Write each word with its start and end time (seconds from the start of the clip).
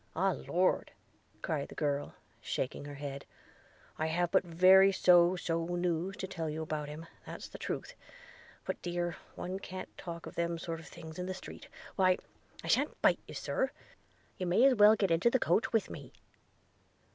'Ah, 0.15 0.31
Lord!' 0.31 0.89
cried 1.43 1.67
the 1.67 1.75
girl, 1.75 2.15
shaking 2.41 2.85
her 2.85 2.95
head, 2.95 3.23
'I 3.99 4.07
have 4.07 4.31
but 4.31 4.43
very 4.43 4.91
so 4.91 5.35
so 5.35 5.63
news 5.75 6.17
to 6.17 6.25
tell 6.27 6.49
you 6.49 6.63
about 6.63 6.89
him, 6.89 7.05
that's 7.23 7.47
the 7.47 7.59
truth– 7.59 7.93
But 8.65 8.81
dear! 8.81 9.17
one 9.35 9.59
can't 9.59 9.95
talk 9.99 10.25
of 10.25 10.33
them 10.33 10.57
sort 10.57 10.79
of 10.79 10.87
things 10.87 11.19
in 11.19 11.27
the 11.27 11.35
street– 11.35 11.67
why, 11.97 12.17
I 12.63 12.67
sha'n't 12.67 12.99
bite 13.03 13.19
you, 13.27 13.35
Sir– 13.35 13.69
you 14.39 14.47
may 14.47 14.63
as 14.65 14.73
well 14.73 14.95
get 14.95 15.11
into 15.11 15.29
the 15.29 15.37
coach 15.37 15.71
with 15.71 15.87
me.' 15.91 16.11